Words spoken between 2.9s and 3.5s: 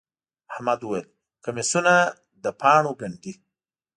گنډي.